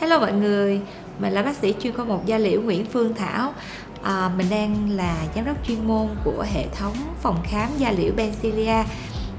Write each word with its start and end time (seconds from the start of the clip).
Hello 0.00 0.18
mọi 0.18 0.32
người, 0.32 0.80
mình 1.18 1.32
là 1.32 1.42
bác 1.42 1.56
sĩ 1.56 1.74
chuyên 1.82 1.92
khoa 1.92 2.04
một 2.04 2.26
da 2.26 2.38
liễu 2.38 2.60
Nguyễn 2.62 2.84
Phương 2.84 3.14
Thảo. 3.14 3.52
À, 4.02 4.30
Mình 4.36 4.46
đang 4.50 4.90
là 4.90 5.16
giám 5.34 5.44
đốc 5.44 5.56
chuyên 5.66 5.88
môn 5.88 6.06
của 6.24 6.44
hệ 6.52 6.66
thống 6.68 6.94
phòng 7.22 7.36
khám 7.44 7.68
da 7.78 7.90
liễu 7.90 8.12
Bencilia 8.16 8.84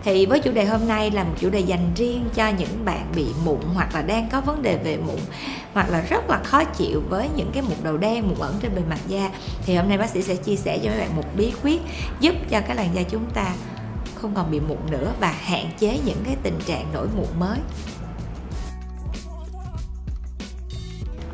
thì 0.03 0.25
với 0.25 0.39
chủ 0.39 0.51
đề 0.51 0.65
hôm 0.65 0.87
nay 0.87 1.11
là 1.11 1.23
một 1.23 1.33
chủ 1.39 1.49
đề 1.49 1.59
dành 1.59 1.91
riêng 1.95 2.25
cho 2.35 2.49
những 2.49 2.85
bạn 2.85 3.05
bị 3.15 3.25
mụn 3.45 3.59
hoặc 3.73 3.95
là 3.95 4.01
đang 4.01 4.29
có 4.29 4.41
vấn 4.41 4.61
đề 4.61 4.77
về 4.83 4.97
mụn 4.97 5.19
hoặc 5.73 5.89
là 5.89 6.01
rất 6.01 6.29
là 6.29 6.39
khó 6.43 6.63
chịu 6.63 7.03
với 7.09 7.29
những 7.35 7.51
cái 7.53 7.63
mụn 7.63 7.77
đầu 7.83 7.97
đen 7.97 8.27
mụn 8.27 8.39
ẩn 8.39 8.53
trên 8.61 8.75
bề 8.75 8.81
mặt 8.89 8.99
da. 9.07 9.29
Thì 9.65 9.75
hôm 9.75 9.89
nay 9.89 9.97
bác 9.97 10.09
sĩ 10.09 10.21
sẽ 10.21 10.35
chia 10.35 10.55
sẻ 10.55 10.79
cho 10.83 10.89
các 10.89 10.99
bạn 10.99 11.15
một 11.15 11.25
bí 11.37 11.53
quyết 11.63 11.81
giúp 12.19 12.35
cho 12.49 12.61
cái 12.61 12.75
làn 12.75 12.95
da 12.95 13.01
chúng 13.03 13.25
ta 13.33 13.53
không 14.15 14.31
còn 14.35 14.51
bị 14.51 14.59
mụn 14.59 14.77
nữa 14.91 15.11
và 15.19 15.31
hạn 15.41 15.65
chế 15.79 15.99
những 16.05 16.23
cái 16.25 16.35
tình 16.43 16.59
trạng 16.65 16.85
nổi 16.93 17.07
mụn 17.17 17.39
mới. 17.39 17.59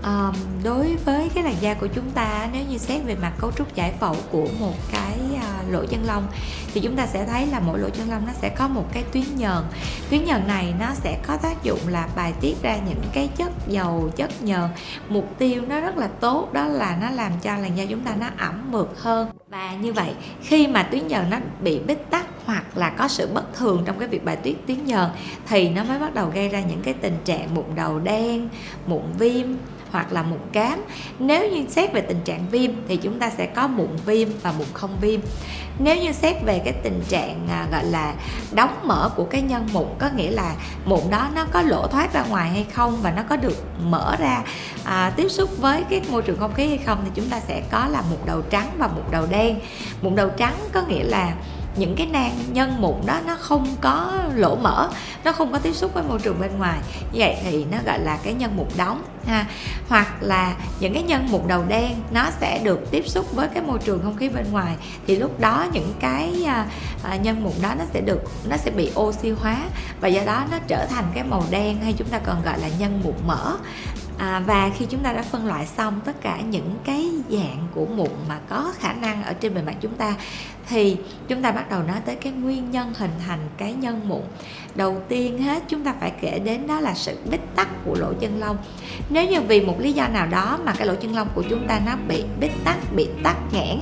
Um, 0.06 0.36
đối 0.64 0.96
với 0.96 1.30
cái 1.34 1.44
làn 1.44 1.56
da 1.62 1.74
của 1.74 1.88
chúng 1.88 2.12
ta 2.12 2.50
nếu 2.54 2.64
như 2.70 2.78
xét 2.78 3.02
về 3.06 3.16
mặt 3.16 3.34
cấu 3.40 3.52
trúc 3.52 3.76
giải 3.76 3.94
phẫu 4.00 4.16
của 4.32 4.48
một 4.60 4.74
cái 4.92 5.20
uh, 5.34 5.72
lỗ 5.72 5.86
chân 5.86 6.06
lông 6.06 6.28
thì 6.74 6.82
chúng 6.82 6.96
ta 6.96 7.08
sẽ 7.08 7.26
thấy 7.26 7.48
là 7.48 7.60
mỗi 7.60 7.80
lỗ 7.80 7.90
chân 7.90 8.10
lông 8.10 8.26
nó 8.26 8.34
sẽ 8.42 8.50
có 8.50 8.68
một 8.68 8.86
cái 8.94 9.04
tuyến 9.12 9.24
nhờn. 9.36 9.64
Tuyến 10.10 10.26
nhờn 10.26 10.48
này 10.48 10.74
nó 10.80 10.94
sẽ 10.94 11.20
có 11.28 11.38
tác 11.38 11.64
dụng 11.64 11.80
là 11.88 12.08
bài 12.16 12.34
tiết 12.42 12.62
ra 12.62 12.78
những 12.88 13.02
cái 13.14 13.30
chất 13.38 13.52
dầu 13.68 14.10
chất 14.16 14.44
nhờn. 14.44 14.70
Mục 15.10 15.30
tiêu 15.38 15.62
nó 15.68 15.80
rất 15.80 15.98
là 15.98 16.08
tốt 16.08 16.54
đó 16.54 16.66
là 16.66 16.98
nó 17.02 17.10
làm 17.10 17.32
cho 17.42 17.58
làn 17.58 17.78
da 17.78 17.86
chúng 17.86 18.00
ta 18.00 18.16
nó 18.20 18.28
ẩm 18.38 18.72
mượt 18.72 18.94
hơn. 18.98 19.30
Và 19.50 19.74
như 19.74 19.94
vậy 19.94 20.14
khi 20.42 20.68
mà 20.68 20.84
tuyến 20.84 21.08
nhờn 21.08 21.30
nó 21.30 21.38
bị 21.62 21.80
bít 21.80 22.10
tắc 22.10 22.26
hoặc 22.46 22.78
là 22.78 22.90
có 22.90 23.08
sự 23.08 23.30
bất 23.34 23.54
thường 23.58 23.84
trong 23.86 24.00
cái 24.00 24.08
việc 24.08 24.26
bài 24.26 24.36
tiết 24.36 24.68
tuyến 24.68 24.86
nhờn 24.86 25.10
thì 25.48 25.70
nó 25.70 25.84
mới 25.84 26.00
bắt 26.00 26.14
đầu 26.14 26.32
gây 26.34 26.50
ra 26.50 26.62
những 26.62 26.82
cái 26.82 26.94
tình 26.94 27.18
trạng 27.26 27.56
mụn 27.56 27.66
đầu 27.76 28.00
đen 28.00 28.50
mụn 28.88 29.02
viêm 29.20 29.48
hoặc 29.96 30.12
là 30.12 30.24
mụn 30.24 30.40
cám. 30.52 30.84
Nếu 31.20 31.52
như 31.52 31.66
xét 31.70 31.94
về 31.94 32.02
tình 32.02 32.22
trạng 32.26 32.50
viêm 32.52 32.72
thì 32.88 32.98
chúng 32.98 33.20
ta 33.20 33.30
sẽ 33.30 33.46
có 33.46 33.68
mụn 33.68 33.88
viêm 34.06 34.28
và 34.42 34.54
mụn 34.58 34.68
không 34.74 34.98
viêm. 35.02 35.20
Nếu 35.80 35.98
như 35.98 36.12
xét 36.12 36.36
về 36.46 36.60
cái 36.60 36.74
tình 36.74 37.02
trạng 37.10 37.48
à, 37.50 37.68
gọi 37.72 37.86
là 37.86 38.14
đóng 38.52 38.80
mở 38.84 39.10
của 39.16 39.26
cái 39.26 39.42
nhân 39.42 39.68
mụn 39.74 39.88
có 40.00 40.10
nghĩa 40.16 40.32
là 40.32 40.56
mụn 40.86 41.00
đó 41.10 41.30
nó 41.36 41.46
có 41.52 41.62
lỗ 41.62 41.88
thoát 41.88 42.14
ra 42.14 42.24
ngoài 42.30 42.50
hay 42.50 42.66
không 42.74 42.98
và 43.02 43.12
nó 43.12 43.24
có 43.30 43.36
được 43.36 43.64
mở 43.84 44.16
ra 44.20 44.44
à, 44.84 45.14
tiếp 45.16 45.30
xúc 45.30 45.50
với 45.58 45.84
cái 45.90 46.02
môi 46.10 46.22
trường 46.22 46.40
không 46.40 46.54
khí 46.54 46.68
hay 46.68 46.78
không 46.78 47.02
thì 47.06 47.12
chúng 47.14 47.30
ta 47.30 47.40
sẽ 47.40 47.62
có 47.72 47.88
là 47.88 48.02
mụn 48.10 48.20
đầu 48.26 48.42
trắng 48.42 48.70
và 48.78 48.88
mụn 48.88 49.04
đầu 49.12 49.26
đen. 49.26 49.60
Mụn 50.02 50.16
đầu 50.16 50.30
trắng 50.38 50.56
có 50.72 50.82
nghĩa 50.88 51.04
là 51.04 51.34
những 51.76 51.96
cái 51.96 52.08
nang 52.08 52.38
nhân 52.54 52.82
mụn 52.82 52.96
đó 53.06 53.20
nó 53.28 53.36
không 53.36 53.76
có 53.82 54.14
lỗ 54.36 54.56
mở 54.56 54.90
nó 55.26 55.32
không 55.32 55.52
có 55.52 55.60
tiếp 55.60 55.74
xúc 55.76 55.94
với 55.94 56.04
môi 56.04 56.20
trường 56.20 56.40
bên 56.40 56.58
ngoài. 56.58 56.80
Như 57.00 57.20
vậy 57.20 57.36
thì 57.44 57.66
nó 57.72 57.78
gọi 57.86 58.00
là 58.00 58.18
cái 58.24 58.34
nhân 58.34 58.58
mụn 58.58 58.68
đóng 58.78 59.04
ha. 59.26 59.46
Hoặc 59.90 60.14
là 60.22 60.56
những 60.80 60.94
cái 60.94 61.04
nhân 61.04 61.28
mụn 61.32 61.42
đầu 61.48 61.64
đen 61.68 61.92
nó 62.12 62.30
sẽ 62.40 62.60
được 62.64 62.92
tiếp 62.92 63.08
xúc 63.08 63.36
với 63.36 63.48
cái 63.48 63.64
môi 63.64 63.80
trường 63.80 64.02
không 64.04 64.16
khí 64.16 64.30
bên 64.30 64.52
ngoài. 64.52 64.76
Thì 65.08 65.16
lúc 65.16 65.40
đó 65.40 65.68
những 65.74 65.94
cái 66.00 66.44
à, 66.48 66.66
à, 67.04 67.16
nhân 67.16 67.44
mụn 67.44 67.54
đó 67.62 67.76
nó 67.80 67.86
sẽ 67.94 68.02
được 68.02 68.22
nó 68.50 68.58
sẽ 68.58 68.72
bị 68.72 68.92
oxy 69.00 69.30
hóa 69.30 69.58
và 70.02 70.08
do 70.08 70.22
đó 70.26 70.44
nó 70.52 70.58
trở 70.68 70.86
thành 70.86 71.06
cái 71.14 71.24
màu 71.24 71.44
đen 71.50 71.78
hay 71.84 71.94
chúng 71.94 72.08
ta 72.08 72.20
còn 72.20 72.44
gọi 72.44 72.60
là 72.60 72.68
nhân 72.80 73.02
mụn 73.04 73.16
mỡ 73.28 73.58
à, 74.18 74.44
và 74.46 74.72
khi 74.78 74.86
chúng 74.90 75.04
ta 75.04 75.14
đã 75.14 75.22
phân 75.22 75.46
loại 75.46 75.66
xong 75.66 76.00
tất 76.06 76.22
cả 76.22 76.42
những 76.42 76.76
cái 76.84 77.10
dạng 77.30 77.68
của 77.76 77.86
mụn 77.86 78.10
mà 78.30 78.40
có 78.50 78.74
khả 78.80 78.94
năng 78.94 79.24
ở 79.24 79.34
trên 79.34 79.54
bề 79.54 79.62
mặt 79.62 79.76
chúng 79.82 79.94
ta 79.96 80.16
thì 80.70 80.98
chúng 81.28 81.42
ta 81.42 81.52
bắt 81.52 81.70
đầu 81.70 81.84
nói 81.84 81.98
tới 82.06 82.16
cái 82.16 82.32
nguyên 82.32 82.72
nhân 82.72 82.94
hình 82.98 83.12
thành 83.28 83.40
cái 83.58 83.74
nhân 83.74 84.02
mụn. 84.08 84.22
Đầu 84.76 85.02
tiên 85.08 85.44
hết 85.44 85.64
chúng 85.68 85.84
ta 85.84 85.94
phải 86.00 86.12
kể 86.22 86.40
đến 86.40 86.68
đó 86.68 86.80
là 86.80 86.94
sự 86.94 87.18
bít 87.32 87.40
tắc 87.56 87.68
của 87.86 87.96
lỗ 87.96 88.14
chân 88.20 88.40
lông. 88.40 88.58
Nếu 89.10 89.30
như 89.30 89.42
vì 89.42 89.62
một 89.62 89.80
lý 89.80 89.94
do 89.94 90.08
nào 90.08 90.28
đó 90.28 90.60
mà 90.66 90.74
cái 90.78 90.88
lỗ 90.88 90.96
chân 90.96 91.16
lông 91.16 91.28
của 91.36 91.44
chúng 91.50 91.68
ta 91.68 91.82
nó 91.86 91.92
bị 92.08 92.24
bít 92.40 92.52
tắc 92.64 92.78
bị 92.96 93.08
tắc 93.24 93.38
nghẽn 93.54 93.80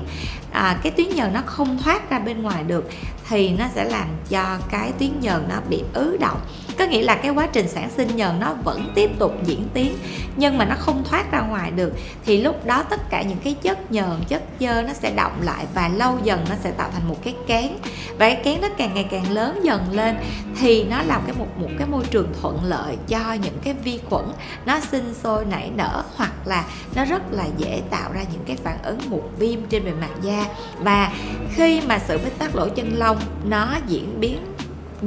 à, 0.53 0.79
cái 0.83 0.91
tuyến 0.91 1.09
nhờn 1.15 1.33
nó 1.33 1.41
không 1.45 1.77
thoát 1.77 2.09
ra 2.09 2.19
bên 2.19 2.41
ngoài 2.41 2.63
được 2.63 2.89
thì 3.29 3.49
nó 3.49 3.65
sẽ 3.75 3.83
làm 3.83 4.07
cho 4.29 4.57
cái 4.71 4.91
tuyến 4.91 5.19
nhờn 5.21 5.45
nó 5.49 5.55
bị 5.69 5.83
ứ 5.93 6.17
động 6.19 6.39
có 6.77 6.85
nghĩa 6.85 7.01
là 7.01 7.15
cái 7.15 7.31
quá 7.31 7.47
trình 7.53 7.67
sản 7.67 7.89
sinh 7.97 8.15
nhờn 8.15 8.39
nó 8.39 8.53
vẫn 8.63 8.91
tiếp 8.95 9.11
tục 9.19 9.37
diễn 9.45 9.67
tiến, 9.73 9.95
nhưng 10.35 10.57
mà 10.57 10.65
nó 10.65 10.75
không 10.79 11.03
thoát 11.03 11.31
ra 11.31 11.41
ngoài 11.41 11.71
được. 11.71 11.93
Thì 12.25 12.41
lúc 12.41 12.65
đó 12.65 12.83
tất 12.83 13.09
cả 13.09 13.21
những 13.21 13.37
cái 13.43 13.53
chất 13.61 13.91
nhờn, 13.91 14.23
chất 14.27 14.43
dơ 14.59 14.81
nó 14.81 14.93
sẽ 14.93 15.11
động 15.15 15.39
lại 15.41 15.65
và 15.73 15.87
lâu 15.87 16.19
dần 16.23 16.45
nó 16.49 16.55
sẽ 16.63 16.71
tạo 16.71 16.89
thành 16.93 17.07
một 17.09 17.17
cái 17.23 17.35
kén. 17.47 17.67
Và 18.09 18.29
cái 18.29 18.41
kén 18.43 18.61
nó 18.61 18.67
càng 18.77 18.93
ngày 18.93 19.07
càng 19.11 19.31
lớn 19.31 19.59
dần 19.63 19.81
lên 19.91 20.15
thì 20.59 20.83
nó 20.83 21.03
làm 21.03 21.21
cái 21.25 21.35
một 21.39 21.47
một 21.57 21.69
cái 21.77 21.87
môi 21.87 22.03
trường 22.05 22.27
thuận 22.41 22.63
lợi 22.63 22.97
cho 23.07 23.33
những 23.33 23.57
cái 23.63 23.73
vi 23.73 23.99
khuẩn 24.09 24.25
nó 24.65 24.79
sinh 24.91 25.13
sôi, 25.23 25.45
nảy 25.45 25.71
nở, 25.75 26.03
hoặc 26.15 26.33
là 26.45 26.65
nó 26.95 27.05
rất 27.05 27.21
là 27.31 27.45
dễ 27.57 27.81
tạo 27.89 28.11
ra 28.13 28.21
những 28.33 28.43
cái 28.45 28.57
phản 28.63 28.77
ứng 28.83 28.99
mụn 29.09 29.21
viêm 29.39 29.59
trên 29.69 29.85
bề 29.85 29.91
mặt 29.91 30.11
da. 30.21 30.45
Và 30.79 31.11
khi 31.55 31.81
mà 31.87 31.99
sự 32.07 32.17
bít 32.17 32.37
tắc 32.39 32.55
lỗ 32.55 32.69
chân 32.69 32.91
lông 32.93 33.17
nó 33.43 33.75
diễn 33.87 34.19
biến 34.19 34.37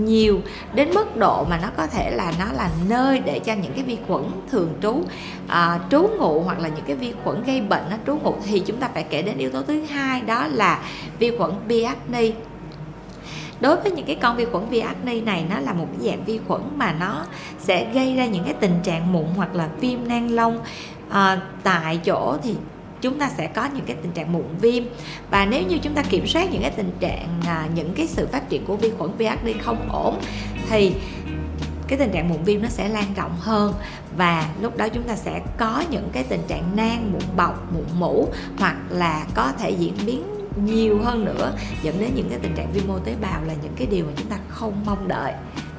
nhiều 0.05 0.41
đến 0.75 0.91
mức 0.95 1.17
độ 1.17 1.45
mà 1.45 1.59
nó 1.63 1.69
có 1.77 1.87
thể 1.87 2.11
là 2.11 2.33
nó 2.39 2.45
là 2.53 2.71
nơi 2.89 3.19
để 3.19 3.39
cho 3.39 3.53
những 3.55 3.73
cái 3.73 3.85
vi 3.85 3.99
khuẩn 4.07 4.23
thường 4.51 4.75
trú 4.83 5.03
à, 5.49 5.81
trú 5.91 6.09
ngụ 6.19 6.41
hoặc 6.41 6.59
là 6.59 6.69
những 6.69 6.85
cái 6.87 6.97
vi 6.97 7.13
khuẩn 7.25 7.43
gây 7.43 7.61
bệnh 7.61 7.83
nó 7.91 7.97
trú 8.07 8.17
ngụ. 8.17 8.35
Thì 8.47 8.61
chúng 8.61 8.77
ta 8.77 8.89
phải 8.95 9.03
kể 9.03 9.23
đến 9.23 9.39
yếu 9.39 9.51
tố 9.51 9.63
thứ 9.63 9.83
hai 9.83 10.21
đó 10.21 10.47
là 10.47 10.83
vi 11.19 11.37
khuẩn 11.39 11.51
B 11.69 11.73
đối 13.61 13.77
với 13.77 13.93
những 13.93 14.07
cái 14.07 14.17
con 14.17 14.37
vi 14.37 14.45
khuẩn 14.45 14.69
vi 14.69 14.79
acne 14.79 15.21
này 15.21 15.45
nó 15.51 15.59
là 15.61 15.73
một 15.73 15.87
cái 15.93 16.09
dạng 16.09 16.25
vi 16.25 16.41
khuẩn 16.49 16.63
mà 16.77 16.93
nó 17.01 17.27
sẽ 17.59 17.93
gây 17.95 18.17
ra 18.17 18.27
những 18.27 18.45
cái 18.45 18.55
tình 18.55 18.75
trạng 18.83 19.13
mụn 19.13 19.27
hoặc 19.37 19.55
là 19.55 19.69
viêm 19.81 20.09
nang 20.09 20.31
lông 20.31 20.59
à, 21.11 21.41
tại 21.63 22.01
chỗ 22.05 22.37
thì 22.43 22.55
chúng 23.01 23.19
ta 23.19 23.31
sẽ 23.37 23.47
có 23.47 23.69
những 23.75 23.85
cái 23.87 23.97
tình 24.03 24.13
trạng 24.13 24.33
mụn 24.33 24.45
viêm. 24.61 24.85
Và 25.31 25.47
nếu 25.47 25.63
như 25.63 25.79
chúng 25.79 25.95
ta 25.95 26.03
kiểm 26.03 26.27
soát 26.27 26.53
những 26.53 26.63
cái 26.63 26.71
tình 26.71 26.91
trạng 27.01 27.41
à, 27.47 27.69
những 27.75 27.93
cái 27.97 28.07
sự 28.07 28.27
phát 28.27 28.49
triển 28.49 28.65
của 28.65 28.77
vi 28.77 28.91
khuẩn 28.99 29.11
VHD 29.19 29.25
acne 29.25 29.53
không 29.53 29.89
ổn 29.93 30.21
thì 30.69 30.95
cái 31.89 31.99
tình 31.99 32.11
trạng 32.13 32.29
mụn 32.29 32.43
viêm 32.43 32.63
nó 32.63 32.69
sẽ 32.69 32.89
lan 32.89 33.05
rộng 33.17 33.37
hơn. 33.41 33.75
Và 34.17 34.49
lúc 34.61 34.77
đó 34.77 34.89
chúng 34.89 35.03
ta 35.03 35.17
sẽ 35.17 35.41
có 35.59 35.85
những 35.91 36.09
cái 36.13 36.25
tình 36.25 36.43
trạng 36.49 36.77
nang 36.77 37.13
mụn 37.13 37.23
bọc 37.37 37.73
mụn 37.73 37.85
mũ 37.99 38.29
hoặc 38.59 38.77
là 38.91 39.27
có 39.35 39.53
thể 39.59 39.71
diễn 39.71 39.95
biến 40.07 40.23
nhiều 40.65 40.99
hơn 41.03 41.25
nữa 41.25 41.53
dẫn 41.83 42.01
đến 42.01 42.11
những 42.15 42.29
cái 42.31 42.39
tình 42.43 42.55
trạng 42.55 42.73
viêm 42.73 42.89
mô 42.89 42.99
tế 42.99 43.15
bào 43.21 43.41
là 43.47 43.55
những 43.63 43.73
cái 43.77 43.87
điều 43.87 44.05
mà 44.05 44.13
chúng 44.17 44.27
ta 44.27 44.37
không 44.49 44.83
mong 44.87 45.09
đợi 45.09 45.33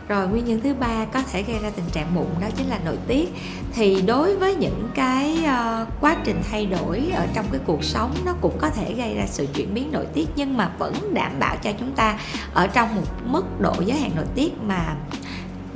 rồi 0.07 0.27
nguyên 0.27 0.45
nhân 0.45 0.59
thứ 0.63 0.73
ba 0.73 1.05
có 1.05 1.21
thể 1.31 1.43
gây 1.43 1.59
ra 1.59 1.69
tình 1.69 1.85
trạng 1.91 2.15
mụn 2.15 2.27
đó 2.41 2.47
chính 2.57 2.67
là 2.67 2.79
nội 2.85 2.97
tiết. 3.07 3.29
Thì 3.73 4.01
đối 4.01 4.35
với 4.35 4.55
những 4.55 4.89
cái 4.95 5.37
uh, 5.43 5.87
quá 6.01 6.15
trình 6.23 6.41
thay 6.51 6.65
đổi 6.65 7.11
ở 7.15 7.27
trong 7.33 7.45
cái 7.51 7.61
cuộc 7.65 7.83
sống 7.83 8.15
nó 8.25 8.33
cũng 8.41 8.57
có 8.57 8.69
thể 8.69 8.93
gây 8.93 9.15
ra 9.15 9.25
sự 9.27 9.47
chuyển 9.53 9.73
biến 9.73 9.91
nội 9.91 10.05
tiết 10.13 10.29
nhưng 10.35 10.57
mà 10.57 10.71
vẫn 10.79 11.13
đảm 11.13 11.31
bảo 11.39 11.55
cho 11.63 11.71
chúng 11.79 11.91
ta 11.91 12.19
ở 12.53 12.67
trong 12.67 12.95
một 12.95 13.01
mức 13.25 13.61
độ 13.61 13.73
giới 13.85 13.99
hạn 13.99 14.11
nội 14.15 14.25
tiết 14.35 14.53
mà 14.61 14.95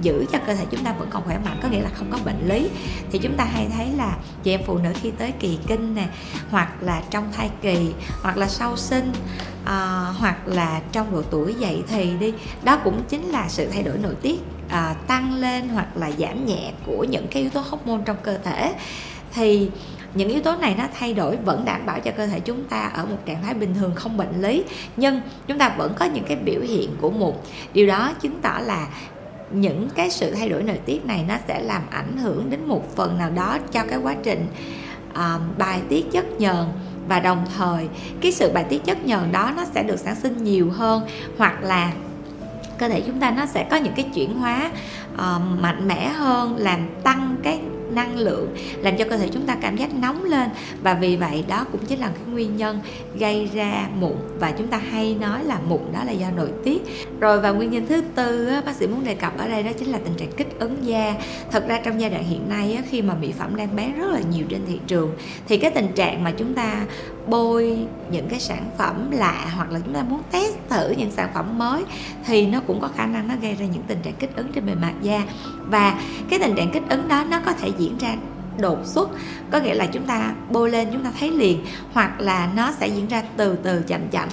giữ 0.01 0.25
cho 0.31 0.39
cơ 0.47 0.53
thể 0.55 0.65
chúng 0.71 0.83
ta 0.83 0.93
vẫn 0.93 1.07
còn 1.11 1.23
khỏe 1.23 1.37
mạnh 1.45 1.59
có 1.63 1.69
nghĩa 1.69 1.81
là 1.81 1.89
không 1.93 2.07
có 2.11 2.17
bệnh 2.25 2.47
lý. 2.47 2.69
Thì 3.11 3.19
chúng 3.19 3.37
ta 3.37 3.43
hay 3.43 3.67
thấy 3.75 3.87
là 3.97 4.17
chị 4.43 4.51
em 4.51 4.61
phụ 4.65 4.77
nữ 4.77 4.91
khi 5.01 5.11
tới 5.11 5.31
kỳ 5.39 5.59
kinh 5.67 5.95
nè 5.95 6.07
hoặc 6.49 6.83
là 6.83 7.01
trong 7.09 7.31
thai 7.31 7.49
kỳ 7.61 7.93
hoặc 8.21 8.37
là 8.37 8.47
sau 8.47 8.77
sinh 8.77 9.11
à, 9.65 10.05
hoặc 10.17 10.47
là 10.47 10.81
trong 10.91 11.11
độ 11.11 11.21
tuổi 11.21 11.53
dậy 11.53 11.83
thì 11.87 12.11
đi 12.19 12.33
đó 12.63 12.77
cũng 12.83 13.03
chính 13.09 13.25
là 13.25 13.49
sự 13.49 13.67
thay 13.73 13.83
đổi 13.83 13.97
nội 13.97 14.15
tiết 14.21 14.39
à, 14.69 14.95
tăng 15.07 15.35
lên 15.35 15.69
hoặc 15.69 15.87
là 15.97 16.11
giảm 16.17 16.45
nhẹ 16.45 16.71
của 16.85 17.03
những 17.03 17.27
cái 17.31 17.41
yếu 17.41 17.49
tố 17.51 17.61
hormone 17.61 18.01
trong 18.05 18.17
cơ 18.23 18.37
thể. 18.37 18.73
Thì 19.33 19.69
những 20.13 20.29
yếu 20.29 20.41
tố 20.41 20.55
này 20.55 20.75
nó 20.77 20.83
thay 20.99 21.13
đổi 21.13 21.35
vẫn 21.35 21.65
đảm 21.65 21.85
bảo 21.85 21.99
cho 21.99 22.11
cơ 22.17 22.27
thể 22.27 22.39
chúng 22.39 22.63
ta 22.63 22.91
ở 22.93 23.05
một 23.05 23.17
trạng 23.25 23.43
thái 23.43 23.53
bình 23.53 23.75
thường 23.79 23.95
không 23.95 24.17
bệnh 24.17 24.41
lý 24.41 24.63
nhưng 24.97 25.21
chúng 25.47 25.57
ta 25.57 25.69
vẫn 25.69 25.93
có 25.99 26.05
những 26.05 26.23
cái 26.27 26.37
biểu 26.37 26.61
hiện 26.61 26.89
của 27.01 27.09
mụn 27.09 27.33
điều 27.73 27.87
đó 27.87 28.13
chứng 28.21 28.41
tỏ 28.41 28.59
là 28.61 28.87
những 29.53 29.89
cái 29.95 30.09
sự 30.09 30.31
thay 30.31 30.49
đổi 30.49 30.63
nội 30.63 30.79
tiết 30.85 31.05
này 31.05 31.25
nó 31.27 31.35
sẽ 31.47 31.59
làm 31.59 31.81
ảnh 31.89 32.17
hưởng 32.17 32.49
đến 32.49 32.65
một 32.67 32.95
phần 32.95 33.17
nào 33.17 33.31
đó 33.31 33.57
cho 33.71 33.83
cái 33.89 33.99
quá 33.99 34.15
trình 34.23 34.45
uh, 35.11 35.57
bài 35.57 35.81
tiết 35.89 36.11
chất 36.11 36.25
nhờn. 36.39 36.65
Và 37.07 37.19
đồng 37.19 37.45
thời 37.57 37.87
cái 38.21 38.31
sự 38.31 38.51
bài 38.53 38.65
tiết 38.69 38.85
chất 38.85 39.05
nhờn 39.05 39.31
đó 39.31 39.53
nó 39.57 39.65
sẽ 39.65 39.83
được 39.83 39.99
sản 39.99 40.15
sinh 40.15 40.43
nhiều 40.43 40.71
hơn 40.71 41.03
hoặc 41.37 41.63
là 41.63 41.91
cơ 42.77 42.89
thể 42.89 43.01
chúng 43.01 43.19
ta 43.19 43.31
nó 43.31 43.45
sẽ 43.45 43.67
có 43.71 43.77
những 43.77 43.93
cái 43.95 44.09
chuyển 44.13 44.37
hóa 44.39 44.71
uh, 45.13 45.61
mạnh 45.61 45.87
mẽ 45.87 46.09
hơn 46.09 46.55
làm 46.57 46.79
tăng 47.03 47.35
cái 47.43 47.59
năng 47.93 48.17
lượng 48.17 48.55
làm 48.77 48.97
cho 48.97 49.05
cơ 49.05 49.17
thể 49.17 49.29
chúng 49.33 49.45
ta 49.45 49.55
cảm 49.55 49.75
giác 49.75 49.95
nóng 49.95 50.23
lên. 50.23 50.49
Và 50.81 50.93
vì 50.93 51.15
vậy 51.15 51.45
đó 51.47 51.65
cũng 51.71 51.85
chính 51.85 51.99
là 51.99 52.07
cái 52.07 52.33
nguyên 52.33 52.57
nhân 52.57 52.79
gây 53.15 53.49
ra 53.53 53.87
mụn. 53.99 54.15
Và 54.39 54.51
chúng 54.51 54.67
ta 54.67 54.77
hay 54.77 55.15
nói 55.21 55.43
là 55.43 55.59
mụn 55.67 55.81
đó 55.93 56.03
là 56.03 56.11
do 56.11 56.27
nội 56.35 56.49
tiết. 56.63 56.81
Rồi 57.19 57.41
và 57.41 57.51
nguyên 57.51 57.71
nhân 57.71 57.85
thứ 57.89 58.01
tư 58.15 58.51
bác 58.65 58.75
sĩ 58.75 58.87
muốn 58.87 59.03
đề 59.03 59.15
cập 59.15 59.37
ở 59.37 59.47
đây 59.47 59.63
đó 59.63 59.71
chính 59.79 59.91
là 59.91 59.99
tình 60.03 60.13
trạng 60.17 60.31
kích 60.31 60.59
ứng 60.59 60.85
da. 60.85 61.15
Thật 61.51 61.67
ra 61.67 61.79
trong 61.83 62.01
giai 62.01 62.09
đoạn 62.09 62.23
hiện 62.23 62.49
nay 62.49 62.79
khi 62.89 63.01
mà 63.01 63.13
mỹ 63.13 63.33
phẩm 63.39 63.55
đang 63.55 63.75
bán 63.75 63.99
rất 63.99 64.11
là 64.11 64.19
nhiều 64.31 64.45
trên 64.49 64.61
thị 64.67 64.79
trường 64.87 65.11
thì 65.47 65.57
cái 65.57 65.71
tình 65.71 65.91
trạng 65.95 66.23
mà 66.23 66.31
chúng 66.31 66.53
ta 66.53 66.85
bôi 67.27 67.77
những 68.11 68.27
cái 68.29 68.39
sản 68.39 68.69
phẩm 68.77 69.11
lạ 69.11 69.45
hoặc 69.55 69.71
là 69.71 69.79
chúng 69.85 69.93
ta 69.93 70.03
muốn 70.03 70.21
test 70.31 70.55
thử 70.69 70.89
những 70.97 71.11
sản 71.11 71.29
phẩm 71.33 71.57
mới 71.57 71.83
thì 72.25 72.45
nó 72.45 72.59
cũng 72.67 72.81
có 72.81 72.89
khả 72.95 73.05
năng 73.05 73.27
nó 73.27 73.33
gây 73.41 73.55
ra 73.55 73.65
những 73.65 73.83
tình 73.87 73.99
trạng 74.03 74.13
kích 74.19 74.35
ứng 74.35 74.51
trên 74.51 74.65
bề 74.65 74.75
mặt 74.75 74.93
da 75.01 75.23
và 75.69 76.01
cái 76.29 76.39
tình 76.39 76.55
trạng 76.55 76.71
kích 76.71 76.89
ứng 76.89 77.07
đó 77.07 77.23
nó 77.29 77.39
có 77.45 77.53
thể 77.53 77.71
diễn 77.77 77.97
ra 77.97 78.15
đột 78.59 78.79
xuất. 78.85 79.09
Có 79.51 79.59
nghĩa 79.59 79.73
là 79.73 79.85
chúng 79.85 80.05
ta 80.05 80.33
bôi 80.49 80.69
lên 80.71 80.87
chúng 80.91 81.03
ta 81.03 81.11
thấy 81.19 81.31
liền, 81.31 81.65
hoặc 81.93 82.21
là 82.21 82.49
nó 82.55 82.71
sẽ 82.79 82.87
diễn 82.87 83.07
ra 83.07 83.23
từ 83.37 83.55
từ 83.63 83.81
chậm 83.87 84.01
chậm. 84.11 84.29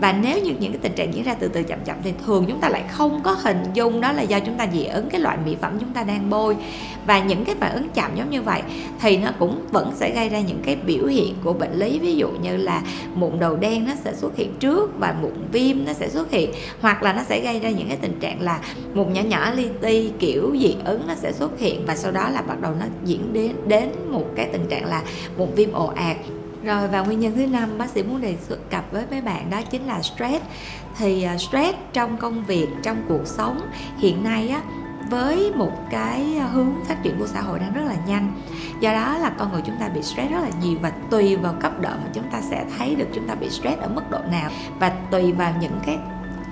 Và 0.00 0.12
nếu 0.12 0.38
như 0.38 0.52
những 0.60 0.72
cái 0.72 0.80
tình 0.82 0.92
trạng 0.92 1.14
diễn 1.14 1.24
ra 1.24 1.34
từ 1.34 1.48
từ 1.48 1.62
chậm 1.62 1.78
chậm 1.84 1.96
thì 2.04 2.12
thường 2.26 2.44
chúng 2.48 2.60
ta 2.60 2.68
lại 2.68 2.84
không 2.90 3.20
có 3.22 3.36
hình 3.42 3.62
dung 3.74 4.00
đó 4.00 4.12
là 4.12 4.22
do 4.22 4.40
chúng 4.40 4.56
ta 4.56 4.66
dị 4.72 4.84
ứng 4.84 5.10
cái 5.10 5.20
loại 5.20 5.36
mỹ 5.46 5.56
phẩm 5.60 5.78
chúng 5.80 5.92
ta 5.92 6.02
đang 6.02 6.30
bôi. 6.30 6.56
Và 7.06 7.18
những 7.18 7.44
cái 7.44 7.54
phản 7.60 7.72
ứng 7.74 7.88
chậm 7.88 8.10
giống 8.16 8.30
như 8.30 8.42
vậy 8.42 8.62
thì 9.00 9.16
nó 9.16 9.30
cũng 9.38 9.66
vẫn 9.70 9.92
sẽ 9.96 10.14
gây 10.14 10.28
ra 10.28 10.40
những 10.40 10.60
cái 10.64 10.76
biểu 10.76 11.06
hiện 11.06 11.34
của 11.44 11.52
bệnh 11.52 11.72
lý. 11.78 11.98
Ví 11.98 12.16
dụ 12.16 12.28
như 12.42 12.56
là 12.56 12.82
mụn 13.14 13.38
đầu 13.38 13.56
đen 13.56 13.86
nó 13.86 13.92
sẽ 14.04 14.14
xuất 14.14 14.36
hiện 14.36 14.54
trước 14.60 14.90
và 14.98 15.14
mụn 15.22 15.32
viêm 15.52 15.84
nó 15.84 15.92
sẽ 15.92 16.08
xuất 16.08 16.30
hiện, 16.30 16.50
hoặc 16.80 17.02
là 17.02 17.12
nó 17.12 17.22
sẽ 17.22 17.40
gây 17.40 17.60
ra 17.60 17.70
những 17.70 17.88
cái 17.88 17.96
tình 17.96 18.20
trạng 18.20 18.40
là 18.40 18.60
mụn 18.94 19.12
nhỏ 19.12 19.22
nhỏ 19.22 19.50
li 19.50 19.68
ti 19.80 20.10
kiểu 20.18 20.56
dị 20.60 20.76
ứng 20.84 21.06
nó 21.06 21.14
sẽ 21.14 21.32
xuất 21.32 21.58
hiện 21.58 21.86
và 21.86 21.96
sau 21.96 22.12
đó 22.12 22.28
là 22.28 22.42
bắt 22.42 22.60
đầu 22.60 22.72
nó 22.80 22.86
diễn 23.04 23.32
đến 23.32 23.52
đến 23.66 23.88
một 24.10 24.26
cái 24.36 24.48
tình 24.52 24.66
trạng 24.68 24.84
là 24.84 25.02
mụn 25.36 25.48
viêm 25.54 25.72
ồ 25.72 25.86
ạt. 25.86 26.16
Rồi 26.64 26.88
và 26.88 27.00
nguyên 27.00 27.20
nhân 27.20 27.32
thứ 27.36 27.46
năm 27.46 27.78
bác 27.78 27.90
sĩ 27.90 28.02
muốn 28.02 28.20
đề 28.20 28.36
xuất 28.48 28.70
cập 28.70 28.84
với 28.92 29.04
mấy 29.10 29.20
bạn 29.20 29.50
đó 29.50 29.62
chính 29.70 29.86
là 29.86 30.02
stress. 30.02 30.44
Thì 30.98 31.22
à, 31.22 31.38
stress 31.38 31.78
trong 31.92 32.16
công 32.16 32.44
việc, 32.44 32.66
trong 32.82 32.96
cuộc 33.08 33.26
sống 33.26 33.60
hiện 33.98 34.24
nay 34.24 34.48
á, 34.48 34.60
với 35.10 35.52
một 35.54 35.72
cái 35.90 36.24
hướng 36.52 36.74
phát 36.84 37.02
triển 37.02 37.18
của 37.18 37.26
xã 37.26 37.40
hội 37.40 37.58
đang 37.58 37.74
rất 37.74 37.82
là 37.86 37.96
nhanh. 38.06 38.32
Do 38.80 38.92
đó 38.92 39.18
là 39.18 39.30
con 39.38 39.52
người 39.52 39.62
chúng 39.66 39.76
ta 39.80 39.88
bị 39.88 40.02
stress 40.02 40.32
rất 40.32 40.40
là 40.40 40.50
nhiều 40.62 40.78
và 40.82 40.92
tùy 41.10 41.36
vào 41.36 41.54
cấp 41.60 41.80
độ 41.80 41.90
mà 41.90 42.10
chúng 42.12 42.30
ta 42.30 42.40
sẽ 42.40 42.64
thấy 42.78 42.94
được 42.94 43.06
chúng 43.14 43.28
ta 43.28 43.34
bị 43.34 43.50
stress 43.50 43.80
ở 43.80 43.88
mức 43.88 44.10
độ 44.10 44.18
nào. 44.30 44.50
Và 44.78 44.92
tùy 45.10 45.32
vào 45.32 45.54
những 45.60 45.80
cái 45.86 45.98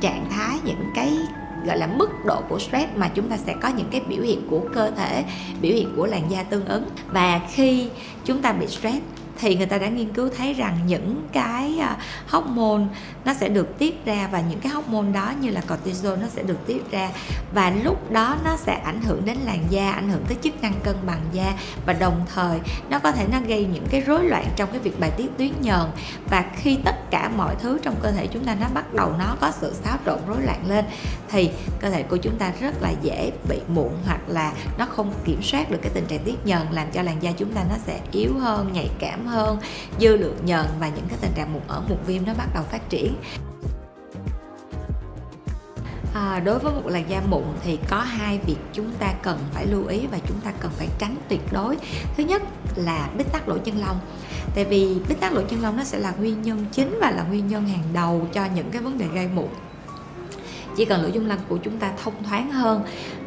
trạng 0.00 0.26
thái, 0.30 0.58
những 0.64 0.90
cái 0.94 1.18
gọi 1.66 1.78
là 1.78 1.86
mức 1.86 2.08
độ 2.24 2.42
của 2.48 2.58
stress 2.58 2.92
mà 2.96 3.08
chúng 3.08 3.28
ta 3.28 3.36
sẽ 3.36 3.54
có 3.62 3.68
những 3.68 3.88
cái 3.90 4.00
biểu 4.08 4.22
hiện 4.22 4.46
của 4.50 4.60
cơ 4.74 4.90
thể, 4.90 5.24
biểu 5.60 5.72
hiện 5.72 5.92
của 5.96 6.06
làn 6.06 6.30
da 6.30 6.42
tương 6.42 6.66
ứng. 6.66 6.84
Và 7.12 7.40
khi 7.52 7.88
chúng 8.24 8.42
ta 8.42 8.52
bị 8.52 8.66
stress 8.66 8.98
thì 9.40 9.56
người 9.56 9.66
ta 9.66 9.78
đã 9.78 9.88
nghiên 9.88 10.12
cứu 10.12 10.28
thấy 10.36 10.54
rằng 10.54 10.78
những 10.86 11.28
cái 11.32 11.78
à, 11.80 11.96
hormone 12.28 12.82
nó 13.24 13.34
sẽ 13.34 13.48
được 13.48 13.78
tiết 13.78 14.04
ra 14.04 14.28
và 14.32 14.40
những 14.40 14.60
cái 14.60 14.72
hormone 14.72 15.12
đó 15.12 15.32
như 15.40 15.50
là 15.50 15.60
cortisol 15.60 16.18
nó 16.20 16.26
sẽ 16.28 16.42
được 16.42 16.66
tiết 16.66 16.90
ra. 16.90 17.10
Và 17.54 17.72
lúc 17.84 18.10
đó 18.10 18.36
nó 18.44 18.56
sẽ 18.56 18.72
ảnh 18.72 19.02
hưởng 19.02 19.24
đến 19.24 19.36
làn 19.44 19.64
da, 19.70 19.92
ảnh 19.92 20.08
hưởng 20.08 20.24
tới 20.28 20.36
chức 20.42 20.62
năng 20.62 20.74
cân 20.84 20.96
bằng 21.06 21.20
da 21.32 21.52
và 21.86 21.92
đồng 21.92 22.20
thời 22.34 22.58
nó 22.90 22.98
có 22.98 23.12
thể 23.12 23.26
nó 23.32 23.38
gây 23.46 23.66
những 23.72 23.86
cái 23.90 24.00
rối 24.00 24.24
loạn 24.24 24.46
trong 24.56 24.68
cái 24.72 24.80
việc 24.80 25.00
bài 25.00 25.10
tiết 25.16 25.28
tuyến 25.38 25.52
nhờn. 25.60 25.86
Và 26.30 26.44
khi 26.56 26.78
tất 26.84 27.10
cả 27.10 27.30
mọi 27.36 27.54
thứ 27.62 27.78
trong 27.82 27.94
cơ 28.02 28.10
thể 28.10 28.26
chúng 28.26 28.44
ta 28.44 28.56
nó 28.60 28.66
bắt 28.74 28.94
đầu 28.94 29.12
nó 29.18 29.36
có 29.40 29.52
sự 29.60 29.72
xáo 29.84 29.98
trộn, 30.06 30.18
rối 30.28 30.42
loạn 30.42 30.68
lên 30.68 30.84
thì 31.28 31.50
cơ 31.80 31.90
thể 31.90 32.02
của 32.02 32.16
chúng 32.16 32.38
ta 32.38 32.52
rất 32.60 32.82
là 32.82 32.92
dễ 33.02 33.30
bị 33.48 33.58
mụn 33.68 33.92
hoặc 34.06 34.20
là 34.28 34.52
nó 34.78 34.86
không 34.86 35.12
kiểm 35.24 35.42
soát 35.42 35.70
được 35.70 35.78
cái 35.82 35.90
tình 35.94 36.06
trạng 36.06 36.24
tiết 36.24 36.36
nhờn, 36.44 36.66
làm 36.72 36.90
cho 36.92 37.02
làn 37.02 37.22
da 37.22 37.30
chúng 37.38 37.52
ta 37.52 37.64
nó 37.70 37.74
sẽ 37.86 38.00
yếu 38.12 38.38
hơn, 38.38 38.72
nhạy 38.72 38.88
cảm 38.98 39.26
hơn 39.26 39.29
dư 40.00 40.16
lượng 40.16 40.36
nhờn 40.44 40.66
và 40.80 40.88
những 40.88 41.06
cái 41.08 41.18
tình 41.20 41.32
trạng 41.34 41.52
mụn 41.52 41.62
ở 41.68 41.82
mụn 41.88 41.98
viêm 42.06 42.26
nó 42.26 42.34
bắt 42.34 42.48
đầu 42.54 42.64
phát 42.70 42.88
triển. 42.88 43.14
À, 46.14 46.40
đối 46.44 46.58
với 46.58 46.72
một 46.72 46.82
làn 46.86 47.10
da 47.10 47.22
mụn 47.28 47.42
thì 47.64 47.78
có 47.90 47.96
hai 47.96 48.38
việc 48.46 48.56
chúng 48.72 48.92
ta 48.98 49.12
cần 49.22 49.38
phải 49.52 49.66
lưu 49.66 49.86
ý 49.86 50.06
và 50.06 50.18
chúng 50.28 50.40
ta 50.40 50.52
cần 50.60 50.70
phải 50.76 50.88
tránh 50.98 51.16
tuyệt 51.28 51.40
đối. 51.52 51.76
Thứ 52.16 52.24
nhất 52.24 52.42
là 52.76 53.08
bít 53.18 53.32
tắc 53.32 53.48
lỗ 53.48 53.58
chân 53.58 53.78
lông 53.78 53.98
tại 54.54 54.64
vì 54.64 54.96
bít 55.08 55.20
tắc 55.20 55.32
lỗ 55.32 55.42
chân 55.42 55.62
lông 55.62 55.76
nó 55.76 55.84
sẽ 55.84 55.98
là 55.98 56.12
nguyên 56.18 56.42
nhân 56.42 56.66
chính 56.72 56.98
và 57.00 57.10
là 57.10 57.22
nguyên 57.22 57.48
nhân 57.48 57.68
hàng 57.68 57.84
đầu 57.92 58.26
cho 58.32 58.46
những 58.54 58.70
cái 58.70 58.82
vấn 58.82 58.98
đề 58.98 59.06
gây 59.14 59.28
mụn. 59.34 59.48
Chỉ 60.76 60.84
cần 60.84 61.02
lỗ 61.02 61.10
chân 61.10 61.26
lông 61.26 61.38
của 61.48 61.56
chúng 61.56 61.78
ta 61.78 61.92
thông 62.02 62.24
thoáng 62.24 62.50
hơn 62.50 62.84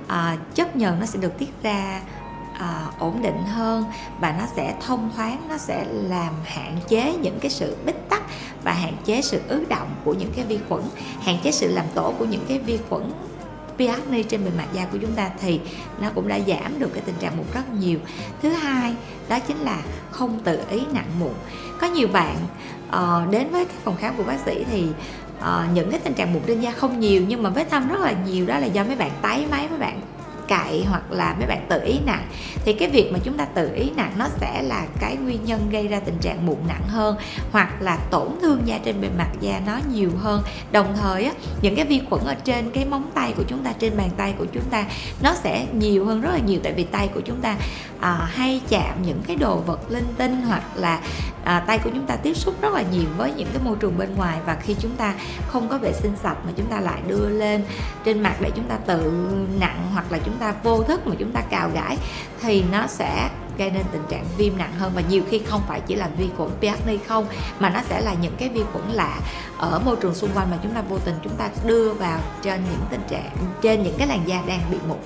à, 0.08 0.38
chất 0.56 0.76
nhờn 0.76 1.00
nó 1.00 1.06
sẽ 1.06 1.20
được 1.20 1.38
tiết 1.38 1.50
ra 1.64 2.02
à, 2.64 2.86
ổn 3.00 3.22
định 3.22 3.44
hơn 3.46 3.84
và 4.20 4.36
nó 4.40 4.46
sẽ 4.56 4.76
thông 4.86 5.10
thoáng 5.16 5.48
nó 5.50 5.58
sẽ 5.58 5.86
làm 5.92 6.34
hạn 6.46 6.78
chế 6.88 7.16
những 7.22 7.40
cái 7.40 7.52
sự 7.52 7.78
bít 7.86 7.96
tắc 8.10 8.22
và 8.64 8.74
hạn 8.74 8.94
chế 9.06 9.22
sự 9.22 9.42
ứ 9.48 9.66
động 9.70 9.90
của 10.04 10.14
những 10.14 10.32
cái 10.36 10.46
vi 10.46 10.60
khuẩn 10.70 10.82
hạn 11.22 11.38
chế 11.44 11.52
sự 11.52 11.68
làm 11.68 11.86
tổ 11.94 12.14
của 12.20 12.26
những 12.26 12.46
cái 12.48 12.60
vi 12.60 12.80
khuẩn 12.90 13.12
Piacni 13.78 14.24
trên 14.24 14.46
bề 14.46 14.52
mặt 14.58 14.68
da 14.74 14.86
của 14.86 14.98
chúng 15.02 15.12
ta 15.12 15.30
thì 15.42 15.60
nó 16.00 16.10
cũng 16.16 16.28
đã 16.28 16.40
giảm 16.48 16.80
được 16.80 16.90
cái 16.94 17.04
tình 17.06 17.16
trạng 17.20 17.38
mụn 17.38 17.46
rất 17.54 17.74
nhiều. 17.74 18.00
Thứ 18.42 18.50
hai 18.50 18.96
đó 19.30 19.40
chính 19.40 19.58
là 19.58 19.82
không 20.12 20.40
tự 20.40 20.60
ý 20.70 20.82
nặng 20.94 21.10
mụn. 21.20 21.34
Có 21.82 21.88
nhiều 21.88 22.08
bạn 22.08 22.36
uh, 22.88 23.32
đến 23.32 23.50
với 23.52 23.66
cái 23.66 23.76
phòng 23.84 23.96
khám 24.00 24.18
của 24.18 24.24
bác 24.24 24.40
sĩ 24.46 24.66
thì 24.72 24.88
uh, 25.40 25.46
những 25.74 25.92
cái 25.92 26.00
tình 26.00 26.14
trạng 26.14 26.34
mụn 26.34 26.42
trên 26.48 26.60
da 26.60 26.72
không 26.72 27.00
nhiều 27.00 27.24
nhưng 27.28 27.44
mà 27.44 27.50
vết 27.50 27.70
thâm 27.70 27.90
rất 27.90 28.00
là 28.00 28.14
nhiều 28.28 28.46
đó 28.46 28.60
là 28.60 28.66
do 28.66 28.84
mấy 28.84 28.96
bạn 28.96 29.12
tái 29.22 29.46
máy 29.52 29.68
mấy 29.70 29.80
bạn 29.80 30.02
cậy 30.48 30.86
hoặc 30.90 31.12
là 31.12 31.36
mấy 31.38 31.48
bạn 31.48 31.66
tự 31.70 31.82
ý 31.86 32.00
nặng 32.06 32.28
thì 32.66 32.74
cái 32.74 32.90
việc 32.90 33.12
mà 33.12 33.20
chúng 33.24 33.38
ta 33.38 33.46
tự 33.46 33.74
ý 33.74 33.92
nặng 33.96 34.12
nó 34.18 34.28
sẽ 34.40 34.62
là 34.62 34.86
cái 35.00 35.16
nguyên 35.16 35.46
nhân 35.46 35.70
gây 35.70 35.88
ra 35.88 36.00
tình 36.00 36.18
trạng 36.22 36.46
mụn 36.46 36.58
nặng 36.68 36.88
hơn 36.88 37.16
hoặc 37.52 37.82
là 37.82 37.98
tổn 38.12 38.28
thương 38.42 38.62
da 38.66 38.80
trên 38.86 39.02
bề 39.02 39.10
mặt 39.18 39.30
da 39.40 39.62
nó 39.66 39.80
nhiều 39.94 40.12
hơn. 40.22 40.44
Đồng 40.72 40.98
thời 41.02 41.26
á, 41.26 41.32
những 41.62 41.76
cái 41.76 41.86
vi 41.86 42.02
khuẩn 42.10 42.24
ở 42.26 42.36
trên 42.36 42.72
cái 42.72 42.86
móng 42.86 43.12
tay 43.14 43.34
của 43.38 43.44
chúng 43.48 43.64
ta 43.64 43.74
trên 43.80 43.98
bàn 43.98 44.10
tay 44.18 44.34
của 44.38 44.46
chúng 44.54 44.70
ta 44.70 44.86
nó 45.22 45.34
sẽ 45.34 45.66
nhiều 45.74 46.06
hơn 46.06 46.22
rất 46.22 46.32
là 46.34 46.40
nhiều 46.40 46.60
tại 46.64 46.74
vì 46.74 46.84
tay 46.84 47.10
của 47.14 47.22
chúng 47.22 47.42
ta 47.42 47.56
à, 48.00 48.14
hay 48.14 48.62
chạm 48.70 49.04
những 49.06 49.22
cái 49.28 49.36
đồ 49.36 49.56
vật 49.56 49.92
linh 49.92 50.14
tinh 50.18 50.42
hoặc 50.42 50.64
là 50.76 51.00
à, 51.44 51.60
tay 51.60 51.80
của 51.80 51.90
chúng 51.94 52.06
ta 52.06 52.16
tiếp 52.16 52.34
xúc 52.34 52.62
rất 52.62 52.74
là 52.74 52.84
nhiều 52.92 53.06
với 53.18 53.34
những 53.38 53.48
cái 53.54 53.64
môi 53.64 53.76
trường 53.80 53.98
bên 53.98 54.16
ngoài. 54.16 54.38
Và 54.46 54.58
khi 54.62 54.76
chúng 54.80 54.96
ta 54.96 55.14
không 55.48 55.70
có 55.70 55.78
vệ 55.78 55.94
sinh 55.94 56.16
sạch 56.24 56.38
mà 56.46 56.52
chúng 56.56 56.66
ta 56.66 56.80
lại 56.80 57.02
đưa 57.08 57.30
lên 57.30 57.64
trên 58.04 58.20
mặt 58.20 58.36
để 58.42 58.52
chúng 58.56 58.66
ta 58.66 58.76
tự 58.76 59.12
nặng 59.60 59.88
hoặc 59.94 60.12
là 60.12 60.20
chúng 60.26 60.33
chúng 60.34 60.40
ta 60.40 60.54
vô 60.64 60.84
thức 60.84 61.08
mà 61.08 61.16
chúng 61.20 61.32
ta 61.32 61.42
cào 61.42 61.70
gãi 61.74 61.98
thì 62.42 62.64
nó 62.72 62.88
sẽ 62.88 63.30
gây 63.58 63.72
nên 63.72 63.84
tình 63.92 64.04
trạng 64.10 64.26
viêm 64.38 64.58
nặng 64.58 64.74
hơn. 64.80 64.92
Và 64.96 65.02
nhiều 65.10 65.24
khi 65.30 65.40
không 65.40 65.62
phải 65.68 65.82
chỉ 65.88 65.96
là 65.96 66.10
vi 66.18 66.30
khuẩn 66.38 66.50
Piacni 66.62 66.98
không 67.08 67.26
mà 67.60 67.70
nó 67.70 67.82
sẽ 67.90 68.02
là 68.02 68.14
những 68.14 68.36
cái 68.38 68.50
vi 68.50 68.62
khuẩn 68.72 68.90
lạ 68.90 69.20
ở 69.58 69.80
môi 69.86 69.96
trường 69.96 70.16
xung 70.16 70.30
quanh 70.36 70.52
mà 70.52 70.58
chúng 70.64 70.74
ta 70.74 70.82
vô 70.82 71.00
tình 71.06 71.16
chúng 71.24 71.36
ta 71.36 71.50
đưa 71.66 71.94
vào 71.94 72.20
trên 72.42 72.64
những 72.64 72.82
tình 72.90 73.02
trạng 73.10 73.30
trên 73.62 73.84
những 73.84 73.96
cái 73.98 74.08
làn 74.08 74.28
da 74.28 74.44
đang 74.48 74.60
bị 74.72 74.78
mụn. 74.88 74.98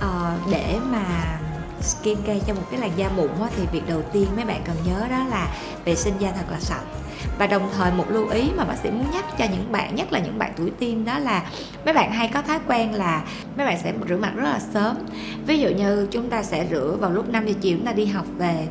À, 0.00 0.36
để 0.50 0.78
mà 0.90 1.38
skin 1.82 2.18
care 2.22 2.40
cho 2.46 2.54
một 2.54 2.62
cái 2.70 2.80
làn 2.80 2.90
da 2.96 3.10
mụn 3.16 3.28
thì 3.56 3.66
việc 3.72 3.88
đầu 3.88 4.02
tiên 4.12 4.26
mấy 4.36 4.44
bạn 4.44 4.62
cần 4.64 4.76
nhớ 4.86 5.06
đó 5.10 5.24
là 5.30 5.48
vệ 5.84 5.94
sinh 5.94 6.14
da 6.18 6.32
thật 6.36 6.44
là 6.50 6.60
sạch 6.60 6.84
và 7.38 7.46
đồng 7.46 7.70
thời 7.76 7.92
một 7.92 8.10
lưu 8.10 8.28
ý 8.28 8.50
mà 8.56 8.64
bác 8.64 8.76
sĩ 8.82 8.90
muốn 8.90 9.06
nhắc 9.12 9.24
cho 9.38 9.44
những 9.52 9.72
bạn, 9.72 9.94
nhất 9.94 10.12
là 10.12 10.18
những 10.18 10.38
bạn 10.38 10.52
tuổi 10.56 10.70
teen 10.80 11.04
đó 11.04 11.18
là 11.18 11.50
mấy 11.84 11.94
bạn 11.94 12.12
hay 12.12 12.28
có 12.34 12.42
thói 12.42 12.58
quen 12.66 12.94
là 12.94 13.24
mấy 13.56 13.66
bạn 13.66 13.78
sẽ 13.82 13.92
rửa 14.08 14.16
mặt 14.16 14.32
rất 14.36 14.44
là 14.44 14.60
sớm. 14.74 14.96
Ví 15.46 15.58
dụ 15.58 15.68
như 15.68 16.08
chúng 16.10 16.30
ta 16.30 16.42
sẽ 16.42 16.66
rửa 16.70 16.96
vào 17.00 17.10
lúc 17.10 17.28
5 17.28 17.46
giờ 17.46 17.52
chiều 17.60 17.76
chúng 17.76 17.86
ta 17.86 17.92
đi 17.92 18.06
học 18.06 18.26
về 18.38 18.68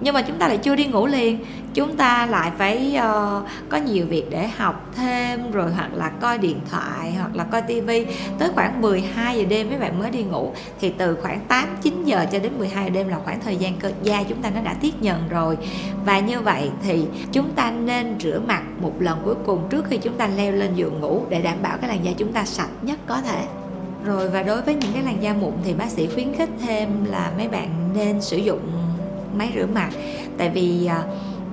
nhưng 0.00 0.14
mà 0.14 0.22
chúng 0.22 0.38
ta 0.38 0.48
lại 0.48 0.58
chưa 0.58 0.76
đi 0.76 0.86
ngủ 0.86 1.06
liền. 1.06 1.38
Chúng 1.74 1.96
ta 1.96 2.26
lại 2.26 2.52
phải 2.58 2.98
uh, 2.98 3.48
có 3.68 3.76
nhiều 3.76 4.06
việc 4.06 4.30
để 4.30 4.48
học 4.48 4.90
thêm 4.96 5.50
rồi 5.50 5.70
hoặc 5.72 5.90
là 5.94 6.08
coi 6.08 6.38
điện 6.38 6.60
thoại 6.70 7.12
hoặc 7.18 7.30
là 7.34 7.44
coi 7.44 7.62
tivi 7.62 8.06
tới 8.38 8.50
khoảng 8.54 8.80
12 8.80 9.38
giờ 9.38 9.44
đêm 9.48 9.68
mấy 9.68 9.78
bạn 9.78 9.98
mới 9.98 10.10
đi 10.10 10.22
ngủ. 10.22 10.52
Thì 10.80 10.92
từ 10.98 11.16
khoảng 11.22 11.40
8 11.48 11.68
9 11.82 12.04
giờ 12.04 12.26
cho 12.32 12.38
đến 12.38 12.52
12 12.58 12.84
giờ 12.84 12.90
đêm 12.90 13.08
là 13.08 13.18
khoảng 13.24 13.40
thời 13.40 13.56
gian 13.56 13.76
cơ 13.76 13.92
da 14.02 14.22
chúng 14.22 14.42
ta 14.42 14.50
nó 14.50 14.60
đã 14.60 14.74
tiết 14.74 15.02
nhận 15.02 15.28
rồi. 15.28 15.56
Và 16.04 16.20
như 16.20 16.40
vậy 16.40 16.70
thì 16.82 17.04
chúng 17.32 17.50
ta 17.50 17.70
nên 17.70 18.20
rửa 18.20 18.40
mặt 18.46 18.62
một 18.80 18.92
lần 18.98 19.18
cuối 19.24 19.34
cùng 19.46 19.68
trước 19.70 19.84
khi 19.90 19.98
chúng 19.98 20.14
ta 20.14 20.26
leo 20.26 20.52
lên 20.52 20.74
giường 20.74 21.00
ngủ 21.00 21.22
để 21.28 21.42
đảm 21.42 21.56
bảo 21.62 21.76
cái 21.80 21.88
làn 21.88 22.04
da 22.04 22.12
chúng 22.16 22.32
ta 22.32 22.44
sạch 22.44 22.70
nhất 22.82 22.98
có 23.06 23.20
thể. 23.20 23.44
Rồi 24.04 24.28
và 24.28 24.42
đối 24.42 24.62
với 24.62 24.74
những 24.74 24.92
cái 24.92 25.02
làn 25.02 25.22
da 25.22 25.34
mụn 25.34 25.52
thì 25.64 25.74
bác 25.74 25.90
sĩ 25.90 26.06
khuyến 26.14 26.34
khích 26.34 26.50
thêm 26.66 27.04
là 27.04 27.32
mấy 27.36 27.48
bạn 27.48 27.68
nên 27.94 28.22
sử 28.22 28.36
dụng 28.36 28.60
máy 29.34 29.52
rửa 29.54 29.66
mặt. 29.66 29.90
Tại 30.38 30.50
vì 30.50 30.86
à, 30.86 31.02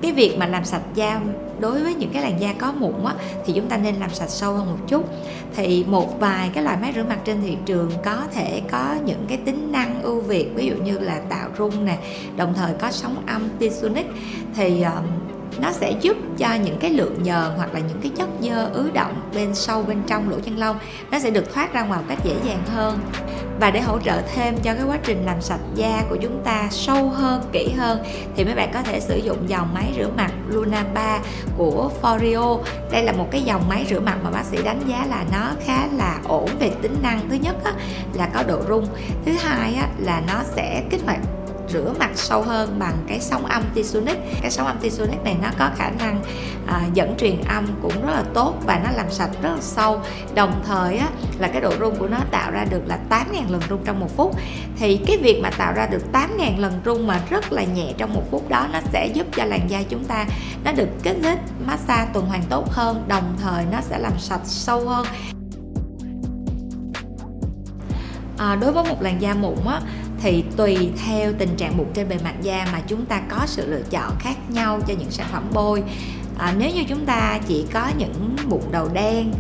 cái 0.02 0.12
việc 0.12 0.36
mà 0.38 0.48
làm 0.48 0.66
sạch 0.66 0.82
da 0.96 1.22
đối 1.60 1.84
với 1.84 1.94
những 1.94 2.10
cái 2.14 2.24
làn 2.24 2.42
da 2.42 2.54
có 2.54 2.72
mụn 2.72 3.06
á, 3.06 3.14
thì 3.46 3.54
chúng 3.54 3.68
ta 3.68 3.78
nên 3.78 3.96
làm 3.96 4.10
sạch 4.14 4.30
sâu 4.30 4.54
hơn 4.54 4.66
một 4.66 4.88
chút. 4.88 5.10
Thì 5.56 5.86
một 5.88 6.20
vài 6.20 6.50
cái 6.54 6.64
loại 6.64 6.78
máy 6.82 6.92
rửa 6.96 7.04
mặt 7.04 7.18
trên 7.24 7.42
thị 7.42 7.58
trường 7.66 7.92
có 8.04 8.18
thể 8.34 8.62
có 8.72 8.96
những 9.06 9.26
cái 9.28 9.38
tính 9.38 9.72
năng 9.72 10.02
ưu 10.02 10.22
việt 10.22 10.52
ví 10.56 10.66
dụ 10.66 10.76
như 10.76 11.00
là 11.00 11.20
tạo 11.30 11.50
rung 11.58 11.86
nè 11.86 11.98
đồng 12.38 12.54
thời 12.54 12.74
có 12.74 12.92
sóng 12.92 13.24
âm 13.28 13.50
Tisonic. 13.60 14.06
Thì 14.56 14.82
uh, 14.82 15.27
nó 15.62 15.72
sẽ 15.72 15.92
giúp 16.02 16.18
cho 16.38 16.54
những 16.54 16.78
cái 16.80 16.92
lượng 16.92 17.24
nhờn 17.24 17.52
hoặc 17.58 17.74
là 17.74 17.80
những 17.80 18.00
cái 18.02 18.12
chất 18.16 18.30
dơ 18.42 18.70
ứ 18.74 18.90
động 18.94 19.30
bên 19.36 19.56
sâu 19.56 19.84
bên 19.84 20.02
trong 20.08 20.30
lỗ 20.30 20.40
chân 20.40 20.58
lông 20.58 20.78
nó 21.12 21.20
sẽ 21.20 21.30
được 21.30 21.54
thoát 21.54 21.74
ra 21.74 21.84
ngoài 21.84 22.00
một 22.00 22.06
cách 22.10 22.20
dễ 22.24 22.36
dàng 22.44 22.64
hơn. 22.76 23.00
Và 23.60 23.72
để 23.72 23.82
hỗ 23.82 24.00
trợ 24.00 24.22
thêm 24.36 24.56
cho 24.64 24.74
cái 24.74 24.84
quá 24.84 24.98
trình 25.04 25.26
làm 25.26 25.42
sạch 25.42 25.60
da 25.76 26.04
của 26.10 26.18
chúng 26.22 26.42
ta 26.44 26.68
sâu 26.72 27.10
hơn 27.10 27.42
kỹ 27.52 27.72
hơn 27.78 28.04
thì 28.36 28.46
mấy 28.46 28.56
bạn 28.56 28.70
có 28.74 28.82
thể 28.82 29.00
sử 29.00 29.18
dụng 29.18 29.50
dòng 29.50 29.74
máy 29.74 29.94
rửa 29.98 30.10
mặt 30.18 30.32
Luna 30.48 30.84
3 30.94 31.20
của 31.58 31.92
Foreo. 32.02 32.60
Đây 32.92 33.04
là 33.04 33.12
một 33.12 33.28
cái 33.32 33.42
dòng 33.42 33.70
máy 33.70 33.86
rửa 33.90 34.00
mặt 34.00 34.18
mà 34.24 34.30
bác 34.30 34.44
sĩ 34.46 34.58
đánh 34.64 34.82
giá 34.88 35.06
là 35.10 35.26
nó 35.32 35.52
khá 35.66 35.88
là 35.98 36.20
ổn 36.28 36.50
về 36.60 36.72
tính 36.82 36.96
năng. 37.02 37.30
Thứ 37.30 37.36
nhất 37.36 37.56
á, 37.64 37.74
là 38.14 38.30
có 38.34 38.44
độ 38.44 38.62
rung. 38.68 38.88
Thứ 39.26 39.32
hai 39.40 39.74
á, 39.74 39.88
là 39.98 40.22
nó 40.28 40.42
sẽ 40.56 40.84
kích 40.90 41.02
hoạt 41.06 41.20
rửa 41.70 41.94
mặt 42.00 42.10
sâu 42.14 42.42
hơn 42.42 42.80
bằng 42.80 42.98
cái 43.08 43.20
sóng 43.20 43.46
âm 43.46 43.64
Tisonic. 43.74 44.18
Cái 44.42 44.52
sóng 44.52 44.68
âm 44.68 44.78
Tisonic 44.78 45.24
này 45.24 45.36
nó 45.42 45.50
có 45.60 45.70
khả 45.76 45.90
năng 45.90 46.22
à, 46.68 46.82
dẫn 46.94 47.16
truyền 47.18 47.42
âm 47.48 47.68
cũng 47.82 48.06
rất 48.06 48.14
là 48.14 48.24
tốt 48.34 48.54
và 48.66 48.82
nó 48.84 48.92
làm 48.92 49.12
sạch 49.12 49.30
rất 49.42 49.50
là 49.50 49.62
sâu. 49.62 50.02
Đồng 50.36 50.62
thời 50.66 50.98
á, 50.98 51.08
là 51.40 51.48
cái 51.48 51.62
độ 51.62 51.72
rung 51.80 51.96
của 51.96 52.08
nó 52.08 52.18
tạo 52.32 52.52
ra 52.52 52.66
được 52.66 52.82
là 52.86 53.00
8.000 53.10 53.24
lần 53.50 53.62
rung 53.70 53.84
trong 53.86 54.00
một 54.00 54.18
phút. 54.18 54.36
Thì 54.78 55.00
cái 55.08 55.18
việc 55.18 55.40
mà 55.44 55.50
tạo 55.58 55.74
ra 55.74 55.88
được 55.88 56.04
8.000 56.14 56.60
lần 56.60 56.82
rung 56.86 57.08
mà 57.08 57.22
rất 57.30 57.52
là 57.52 57.64
nhẹ 57.64 57.94
trong 57.98 58.14
một 58.14 58.24
phút 58.32 58.50
đó 58.50 58.68
nó 58.74 58.80
sẽ 58.94 59.08
giúp 59.14 59.28
cho 59.36 59.46
làn 59.46 59.70
da 59.70 59.84
chúng 59.90 60.04
ta 60.04 60.26
nó 60.64 60.72
được 60.72 60.90
kích 61.04 61.18
thích 61.24 61.40
massage 61.66 62.10
tuần 62.14 62.26
hoàn 62.26 62.44
tốt 62.50 62.72
hơn 62.72 63.04
đồng 63.08 63.38
thời 63.42 63.66
nó 63.72 63.78
sẽ 63.82 64.00
làm 64.00 64.20
sạch 64.20 64.42
sâu 64.44 64.90
hơn. 64.90 65.06
À, 68.38 68.56
đối 68.56 68.72
với 68.72 68.84
một 68.84 69.02
làn 69.02 69.22
da 69.22 69.34
mụn 69.34 69.56
á 69.68 69.82
thì 70.22 70.44
tùy 70.58 70.90
theo 71.06 71.34
tình 71.38 71.56
trạng 71.58 71.78
mụn 71.78 71.88
trên 71.94 72.10
bề 72.10 72.18
mặt 72.24 72.34
da 72.42 72.68
mà 72.72 72.82
chúng 72.88 73.06
ta 73.06 73.22
có 73.30 73.40
sự 73.46 73.68
lựa 73.68 73.84
chọn 73.90 74.16
khác 74.20 74.36
nhau 74.50 74.80
cho 74.88 74.94
những 75.00 75.12
sản 75.12 75.28
phẩm 75.32 75.44
bôi. 75.54 75.84
À, 76.38 76.54
nếu 76.58 76.72
như 76.76 76.84
chúng 76.90 77.06
ta 77.06 77.40
chỉ 77.48 77.66
có 77.74 77.92
những 77.98 78.36
mụn 78.48 78.62
đầu 78.72 78.90
đen 78.94 79.32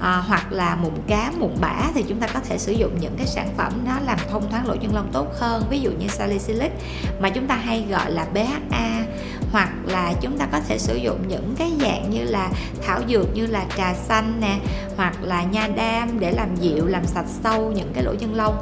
à, 0.00 0.16
hoặc 0.26 0.52
là 0.52 0.76
mụn 0.82 0.92
cá 1.06 1.32
mụn 1.38 1.50
bã 1.60 1.90
thì 1.94 2.04
chúng 2.08 2.20
ta 2.20 2.26
có 2.26 2.40
thể 2.40 2.58
sử 2.58 2.72
dụng 2.72 3.00
những 3.00 3.14
cái 3.16 3.26
sản 3.26 3.48
phẩm 3.56 3.72
nó 3.86 3.98
làm 4.06 4.18
thông 4.30 4.50
thoáng 4.50 4.66
lỗ 4.66 4.76
chân 4.76 4.94
lông 4.94 5.08
tốt 5.12 5.26
hơn. 5.38 5.62
Ví 5.70 5.80
dụ 5.80 5.90
như 5.90 6.08
salicylic 6.08 6.72
mà 7.20 7.30
chúng 7.30 7.46
ta 7.46 7.54
hay 7.54 7.84
gọi 7.90 8.10
là 8.10 8.26
BHA 8.34 9.04
hoặc 9.52 9.70
là 9.84 10.12
chúng 10.20 10.38
ta 10.38 10.46
có 10.52 10.60
thể 10.68 10.78
sử 10.78 10.96
dụng 10.96 11.28
những 11.28 11.54
cái 11.58 11.72
dạng 11.80 12.10
như 12.10 12.24
là 12.24 12.50
thảo 12.86 13.00
dược 13.08 13.34
như 13.34 13.46
là 13.46 13.64
trà 13.76 13.94
xanh 13.94 14.40
nè 14.40 14.58
hoặc 14.96 15.22
là 15.22 15.42
nha 15.42 15.68
đam 15.76 16.20
để 16.20 16.32
làm 16.32 16.56
dịu 16.56 16.86
làm 16.86 17.06
sạch 17.06 17.26
sâu 17.44 17.72
những 17.72 17.92
cái 17.94 18.04
lỗ 18.04 18.14
chân 18.14 18.34
lông. 18.34 18.54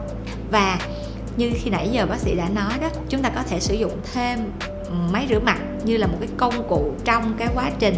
Và 0.51 0.79
như 1.37 1.51
khi 1.55 1.71
nãy 1.71 1.89
giờ 1.93 2.07
bác 2.07 2.19
sĩ 2.19 2.37
đã 2.37 2.49
nói 2.49 2.73
đó 2.81 2.89
chúng 3.09 3.23
ta 3.23 3.29
có 3.29 3.43
thể 3.43 3.61
sử 3.61 3.75
dụng 3.75 3.93
thêm 4.13 4.39
ừ, 4.61 4.95
máy 5.13 5.27
rửa 5.31 5.41
mặt 5.41 5.59
như 5.85 5.97
là 5.97 6.07
một 6.07 6.17
cái 6.21 6.29
công 6.37 6.69
cụ 6.69 6.93
trong 7.05 7.35
cái 7.39 7.49
quá 7.55 7.71
trình 7.79 7.95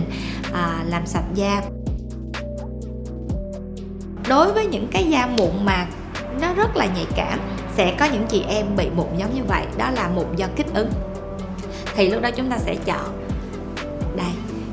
à, 0.52 0.84
làm 0.86 1.06
sạch 1.06 1.24
da. 1.34 1.62
Đối 4.28 4.52
với 4.52 4.66
những 4.66 4.88
cái 4.92 5.04
da 5.04 5.26
mụn 5.26 5.64
mà 5.64 5.86
nó 6.40 6.54
rất 6.54 6.76
là 6.76 6.86
nhạy 6.86 7.06
cảm 7.16 7.38
sẽ 7.76 7.94
có 7.98 8.06
những 8.12 8.26
chị 8.28 8.44
em 8.48 8.66
bị 8.76 8.88
mụn 8.96 9.06
giống 9.16 9.34
như 9.34 9.44
vậy 9.44 9.66
đó 9.78 9.90
là 9.90 10.08
mụn 10.08 10.26
do 10.36 10.46
kích 10.56 10.74
ứng. 10.74 10.90
Thì 11.96 12.10
lúc 12.10 12.22
đó 12.22 12.30
chúng 12.30 12.50
ta 12.50 12.58
sẽ 12.58 12.74
chọn 12.74 13.28
đây 14.16 14.30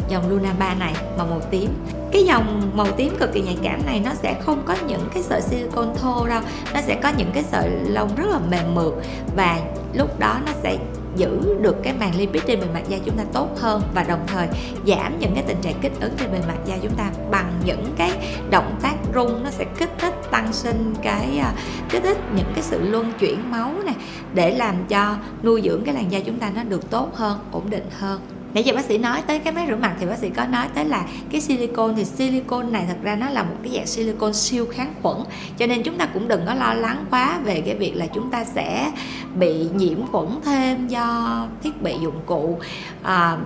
dòng 0.10 0.30
Luna 0.30 0.54
3 0.60 0.74
này 0.74 0.94
màu 1.18 1.28
màu 1.28 1.42
tím 1.52 1.70
cái 2.14 2.24
dòng 2.24 2.72
màu 2.76 2.88
tím 2.92 3.16
cực 3.20 3.34
kỳ 3.34 3.42
nhạy 3.42 3.58
cảm 3.64 3.86
này 3.86 4.02
nó 4.06 4.12
sẽ 4.14 4.42
không 4.46 4.64
có 4.66 4.76
những 4.88 5.10
cái 5.14 5.24
sợi 5.24 5.42
silicon 5.42 5.94
thô 5.96 6.28
đâu. 6.28 6.42
Nó 6.74 6.82
sẽ 6.82 7.00
có 7.04 7.12
những 7.18 7.32
cái 7.34 7.44
sợi 7.44 7.70
lông 7.70 8.16
rất 8.16 8.26
là 8.30 8.40
mềm 8.52 8.76
mượt 8.76 8.94
và 9.36 9.60
lúc 9.94 10.20
đó 10.20 10.38
nó 10.46 10.52
sẽ 10.64 10.78
giữ 11.16 11.58
được 11.62 11.76
cái 11.84 11.94
màng 11.94 12.16
lipid 12.16 12.44
trên 12.48 12.60
bề 12.60 12.66
mặt 12.74 12.82
da 12.90 12.98
chúng 13.06 13.18
ta 13.18 13.24
tốt 13.34 13.48
hơn 13.60 13.82
và 13.96 14.04
đồng 14.04 14.24
thời 14.28 14.48
giảm 14.88 15.20
những 15.20 15.32
cái 15.36 15.44
tình 15.48 15.58
trạng 15.62 15.80
kích 15.82 15.92
ứng 16.02 16.14
trên 16.18 16.32
bề 16.32 16.40
mặt 16.48 16.58
da 16.66 16.76
chúng 16.84 16.96
ta 16.96 17.12
bằng 17.32 17.52
những 17.66 17.86
cái 17.98 18.12
động 18.50 18.80
tác 18.82 18.96
rung. 19.16 19.44
Nó 19.44 19.50
sẽ 19.50 19.66
kích 19.78 19.92
thích, 19.98 20.14
tăng 20.32 20.54
sinh 20.54 20.94
cái 21.04 21.38
à, 21.38 21.54
kích 21.90 22.04
thích 22.04 22.18
những 22.36 22.52
cái 22.54 22.64
sự 22.64 22.80
luân 22.82 23.14
chuyển 23.20 23.52
máu 23.52 23.74
này 23.86 23.96
để 24.34 24.52
làm 24.52 24.76
cho 24.90 25.16
nuôi 25.44 25.62
dưỡng 25.66 25.84
cái 25.86 25.96
làn 25.96 26.12
da 26.12 26.20
chúng 26.20 26.40
ta 26.40 26.52
nó 26.56 26.64
được 26.64 26.90
tốt 26.90 27.10
hơn, 27.16 27.40
ổn 27.52 27.70
định 27.70 27.86
hơn 28.00 28.22
nãy 28.54 28.64
giờ 28.64 28.74
bác 28.76 28.86
sĩ 28.86 28.98
nói 28.98 29.22
tới 29.28 29.40
cái 29.40 29.54
máy 29.54 29.66
rửa 29.70 29.76
mặt 29.76 29.96
thì 30.00 30.06
bác 30.06 30.18
sĩ 30.18 30.30
có 30.30 30.46
nói 30.46 30.68
tới 30.76 30.86
là 30.86 31.06
cái 31.32 31.42
silicon 31.42 31.96
thì 31.96 32.06
silicon 32.06 32.72
này 32.72 32.86
thật 32.88 32.98
ra 33.04 33.16
nó 33.16 33.30
là 33.30 33.44
một 33.44 33.56
cái 33.64 33.74
dạng 33.76 33.88
silicon 33.88 34.34
siêu 34.34 34.66
kháng 34.72 34.94
khuẩn. 35.02 35.18
Cho 35.58 35.68
nên 35.68 35.84
chúng 35.84 35.98
ta 35.98 36.06
cũng 36.06 36.28
đừng 36.28 36.42
có 36.46 36.54
lo 36.54 36.74
lắng 36.74 37.06
quá 37.12 37.40
về 37.44 37.62
cái 37.62 37.76
việc 37.76 37.96
là 37.96 38.08
chúng 38.08 38.32
ta 38.32 38.44
sẽ 38.44 38.92
bị 39.36 39.68
nhiễm 39.76 40.08
khuẩn 40.08 40.28
thêm 40.46 40.88
do 40.88 41.48
thiết 41.64 41.82
bị 41.82 41.96
dụng 42.02 42.22
cụ. 42.26 42.60
À, 43.04 43.38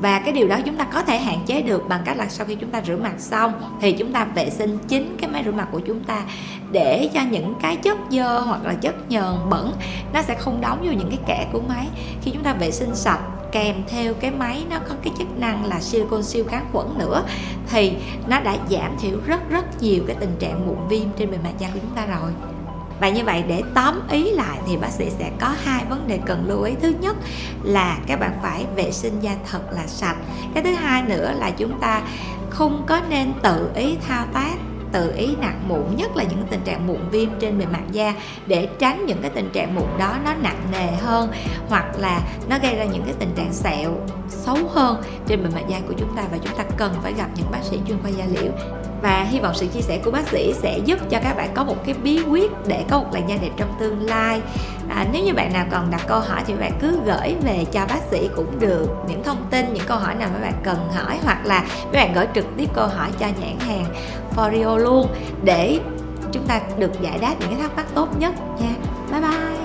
và 0.00 0.18
cái 0.18 0.32
điều 0.32 0.48
đó 0.48 0.56
chúng 0.64 0.76
ta 0.76 0.84
có 0.84 1.02
thể 1.02 1.18
hạn 1.18 1.38
chế 1.46 1.62
được 1.62 1.88
bằng 1.88 2.02
cách 2.04 2.16
là 2.16 2.28
sau 2.28 2.46
khi 2.46 2.54
chúng 2.54 2.70
ta 2.70 2.82
rửa 2.86 2.96
mặt 2.96 3.14
xong 3.18 3.52
thì 3.80 3.92
chúng 3.92 4.12
ta 4.12 4.24
vệ 4.24 4.50
sinh 4.50 4.78
chính 4.88 5.16
cái 5.20 5.30
máy 5.30 5.42
rửa 5.44 5.52
mặt 5.52 5.68
của 5.72 5.80
chúng 5.80 6.04
ta 6.04 6.22
để 6.72 7.10
cho 7.14 7.20
những 7.30 7.54
cái 7.62 7.76
chất 7.76 7.98
dơ 8.10 8.38
hoặc 8.38 8.64
là 8.64 8.74
chất 8.74 8.94
nhờn 9.08 9.34
bẩn 9.50 9.72
nó 10.12 10.22
sẽ 10.22 10.34
không 10.34 10.60
đóng 10.60 10.78
vô 10.86 10.92
những 10.92 11.08
cái 11.08 11.18
kẽ 11.26 11.46
của 11.52 11.60
máy. 11.68 11.86
Khi 12.22 12.30
chúng 12.30 12.42
ta 12.42 12.52
vệ 12.52 12.70
sinh 12.70 12.94
sạch 12.94 13.20
kèm 13.52 13.76
theo 13.88 14.14
cái 14.14 14.30
máy 14.30 14.64
nó 14.70 14.76
có 14.88 14.94
cái 15.02 15.12
chức 15.18 15.38
năng 15.38 15.64
là 15.64 15.80
silicon 15.80 16.22
siêu 16.22 16.44
kháng 16.48 16.66
khuẩn 16.72 16.86
nữa, 16.98 17.24
thì 17.70 17.92
nó 18.26 18.40
đã 18.40 18.56
giảm 18.70 18.96
thiểu 19.00 19.18
rất 19.26 19.50
rất 19.50 19.82
nhiều 19.82 20.04
cái 20.06 20.16
tình 20.20 20.36
trạng 20.38 20.66
mụn 20.66 20.88
viêm 20.88 21.08
trên 21.18 21.30
bề 21.30 21.38
mặt 21.44 21.52
da 21.58 21.68
của 21.74 21.78
chúng 21.82 21.96
ta 21.96 22.06
rồi. 22.06 22.32
Và 23.00 23.08
như 23.08 23.24
vậy 23.24 23.44
để 23.48 23.62
tóm 23.74 24.08
ý 24.10 24.30
lại 24.30 24.58
thì 24.66 24.76
bác 24.76 24.90
sĩ 24.90 25.10
sẽ 25.18 25.30
có 25.40 25.54
hai 25.64 25.84
vấn 25.84 26.08
đề 26.08 26.18
cần 26.26 26.44
lưu 26.48 26.62
ý. 26.62 26.74
Thứ 26.82 26.94
nhất 27.00 27.16
là 27.62 27.98
các 28.06 28.20
bạn 28.20 28.32
phải 28.42 28.66
vệ 28.76 28.92
sinh 28.92 29.20
da 29.20 29.36
thật 29.50 29.62
là 29.72 29.86
sạch. 29.86 30.16
Cái 30.54 30.62
thứ 30.64 30.74
hai 30.74 31.02
nữa 31.02 31.32
là 31.38 31.50
chúng 31.50 31.80
ta 31.80 32.02
không 32.50 32.84
có 32.86 33.00
nên 33.08 33.32
tự 33.42 33.70
ý 33.74 33.96
thao 34.08 34.26
tác 34.32 34.54
tự 34.92 35.12
ý 35.16 35.36
nặng 35.40 35.60
mụn 35.68 35.96
nhất 35.96 36.16
là 36.16 36.24
những 36.24 36.42
tình 36.50 36.60
trạng 36.64 36.86
mụn 36.86 37.08
viêm 37.10 37.28
trên 37.40 37.58
bề 37.58 37.66
mặt 37.66 37.82
da 37.92 38.14
để 38.46 38.68
tránh 38.78 39.06
những 39.06 39.18
cái 39.22 39.30
tình 39.30 39.50
trạng 39.52 39.74
mụn 39.74 39.88
đó 39.98 40.16
nó 40.24 40.34
nặng 40.34 40.60
nề 40.72 40.86
hơn 40.86 41.30
hoặc 41.68 41.84
là 41.98 42.20
nó 42.48 42.58
gây 42.62 42.76
ra 42.76 42.84
những 42.84 43.02
cái 43.04 43.14
tình 43.18 43.32
trạng 43.36 43.52
sẹo 43.52 43.90
xấu 44.28 44.56
hơn 44.72 45.02
trên 45.26 45.42
bề 45.42 45.50
mặt 45.54 45.62
da 45.68 45.80
của 45.88 45.94
chúng 45.98 46.16
ta. 46.16 46.22
Và 46.32 46.38
chúng 46.44 46.56
ta 46.56 46.64
cần 46.76 46.94
phải 47.02 47.12
gặp 47.12 47.28
những 47.36 47.50
bác 47.50 47.62
sĩ 47.62 47.80
chuyên 47.88 47.98
khoa 48.02 48.10
da 48.10 48.24
liễu. 48.24 48.52
Và 49.02 49.26
hy 49.30 49.40
vọng 49.40 49.54
sự 49.54 49.66
chia 49.66 49.80
sẻ 49.80 49.98
của 50.04 50.10
bác 50.10 50.28
sĩ 50.28 50.52
sẽ 50.52 50.78
giúp 50.84 50.98
cho 51.10 51.18
các 51.22 51.36
bạn 51.36 51.50
có 51.54 51.64
một 51.64 51.76
cái 51.86 51.94
bí 52.02 52.22
quyết 52.22 52.50
để 52.66 52.84
có 52.90 52.98
một 52.98 53.06
làn 53.12 53.28
da 53.28 53.36
đẹp 53.42 53.50
trong 53.56 53.76
tương 53.80 54.06
lai. 54.06 54.40
À, 54.88 55.06
nếu 55.12 55.24
như 55.24 55.34
bạn 55.34 55.52
nào 55.52 55.66
còn 55.70 55.90
đặt 55.90 56.00
câu 56.08 56.20
hỏi 56.20 56.42
thì 56.46 56.54
bạn 56.54 56.72
cứ 56.80 57.00
gửi 57.06 57.36
về 57.42 57.64
cho 57.72 57.86
bác 57.88 58.00
sĩ 58.10 58.28
cũng 58.36 58.60
được. 58.60 58.88
Những 59.08 59.22
thông 59.22 59.46
tin 59.50 59.72
những 59.72 59.86
câu 59.86 59.98
hỏi 59.98 60.14
nào 60.14 60.30
mà 60.32 60.40
bạn 60.40 60.54
cần 60.64 60.76
hỏi 60.94 61.18
hoặc 61.24 61.46
là 61.46 61.60
các 61.60 61.92
bạn 61.92 62.12
gửi 62.12 62.26
trực 62.34 62.46
tiếp 62.56 62.68
câu 62.74 62.86
hỏi 62.86 63.08
cho 63.18 63.26
nhãn 63.26 63.58
hàng. 63.58 63.84
Portfolio 64.36 64.78
luôn 64.78 65.06
để 65.44 65.80
chúng 66.32 66.46
ta 66.46 66.60
được 66.78 67.00
giải 67.00 67.18
đáp 67.18 67.34
những 67.40 67.48
cái 67.48 67.58
thắc 67.58 67.76
mắc 67.76 67.86
tốt 67.94 68.08
nhất 68.18 68.34
nha. 68.60 68.74
Bye 69.10 69.20
bye. 69.20 69.61